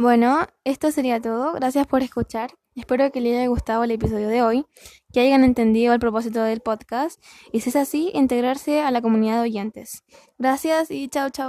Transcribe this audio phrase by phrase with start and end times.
[0.00, 1.52] Bueno, esto sería todo.
[1.52, 2.52] Gracias por escuchar.
[2.74, 4.64] Espero que les haya gustado el episodio de hoy,
[5.12, 9.34] que hayan entendido el propósito del podcast y si es así, integrarse a la comunidad
[9.34, 10.02] de oyentes.
[10.38, 11.48] Gracias y chao chao.